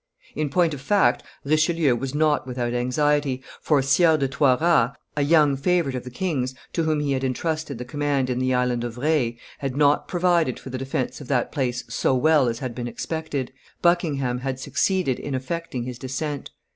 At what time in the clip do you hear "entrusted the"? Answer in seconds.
7.23-7.85